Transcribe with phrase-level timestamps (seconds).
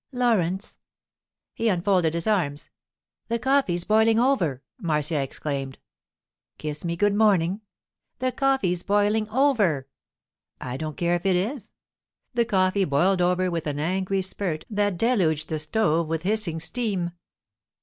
[0.11, 0.79] 'Laurence.'
[1.53, 2.71] He unfolded his arms.
[3.27, 5.77] 'The coffee's boiling over!' Marcia exclaimed.
[6.57, 7.61] 'Kiss me good morning.'
[8.17, 9.87] 'The coffee's boiling over.'
[10.59, 11.73] 'I don't care if it is.'
[12.33, 17.11] The coffee boiled over with an angry spurt that deluged the stove with hissing steam.